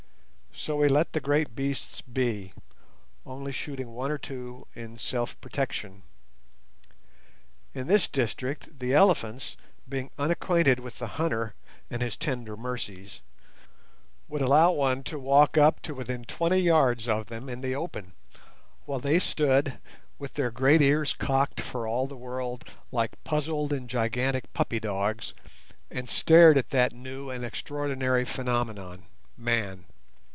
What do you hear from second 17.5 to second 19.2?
the open, while they